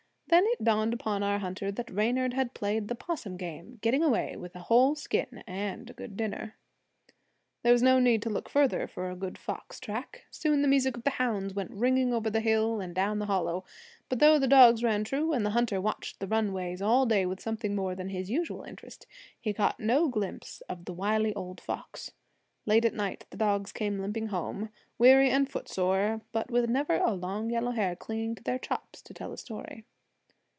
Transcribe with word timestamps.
Then 0.27 0.45
it 0.45 0.63
dawned 0.63 0.93
upon 0.93 1.23
our 1.23 1.39
hunter 1.39 1.73
that 1.73 1.91
Reynard 1.91 2.33
had 2.33 2.53
played 2.53 2.87
the 2.87 2.95
possum 2.95 3.35
game 3.35 3.59
on 3.65 3.71
him, 3.73 3.79
getting 3.81 4.01
away 4.01 4.37
with 4.37 4.55
a 4.55 4.59
whole 4.59 4.95
skin 4.95 5.43
and 5.45 5.89
a 5.89 5.93
good 5.93 6.15
dinner. 6.15 6.55
There 7.63 7.73
was 7.73 7.83
no 7.83 7.99
need 7.99 8.21
to 8.21 8.29
look 8.29 8.47
farther 8.47 8.87
for 8.87 9.09
a 9.11 9.15
good 9.17 9.37
fox 9.37 9.77
track. 9.77 10.23
Soon 10.31 10.61
the 10.61 10.69
music 10.69 10.95
of 10.95 11.03
the 11.03 11.09
hounds 11.09 11.53
went 11.53 11.71
ringing 11.71 12.13
over 12.13 12.29
the 12.29 12.39
hill 12.39 12.79
and 12.79 12.95
down 12.95 13.19
the 13.19 13.25
hollow; 13.25 13.65
but 14.07 14.19
though 14.19 14.39
the 14.39 14.47
dogs 14.47 14.85
ran 14.85 15.03
true, 15.03 15.33
and 15.33 15.45
the 15.45 15.49
hunter 15.49 15.81
watched 15.81 16.21
the 16.21 16.27
runways 16.27 16.81
all 16.81 17.05
day 17.05 17.25
with 17.25 17.41
something 17.41 17.75
more 17.75 17.93
than 17.93 18.07
his 18.07 18.29
usual 18.29 18.63
interest, 18.63 19.05
he 19.37 19.51
got 19.51 19.81
no 19.81 20.07
glimpse 20.07 20.61
of 20.69 20.85
the 20.85 20.93
wily 20.93 21.33
old 21.33 21.59
fox. 21.59 22.13
Late 22.65 22.85
at 22.85 22.93
night 22.93 23.25
the 23.31 23.37
dogs 23.37 23.73
came 23.73 23.99
limping 23.99 24.27
home, 24.27 24.69
weary 24.97 25.29
and 25.29 25.51
footsore, 25.51 26.21
but 26.31 26.49
with 26.49 26.69
never 26.69 26.95
a 26.95 27.11
long 27.11 27.49
yellow 27.49 27.71
hair 27.71 27.97
clinging 27.97 28.35
to 28.35 28.43
their 28.43 28.57
chops 28.59 29.01
to 29.01 29.13
tell 29.13 29.33
a 29.33 29.37
story. 29.37 29.83